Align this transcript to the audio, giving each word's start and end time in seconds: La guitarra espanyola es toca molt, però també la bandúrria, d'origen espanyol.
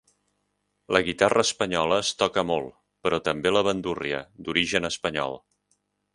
La 0.95 1.01
guitarra 1.09 1.43
espanyola 1.47 1.99
es 2.05 2.09
toca 2.21 2.45
molt, 2.53 2.73
però 3.09 3.21
també 3.29 3.53
la 3.53 3.63
bandúrria, 3.69 4.25
d'origen 4.49 4.91
espanyol. 4.93 5.41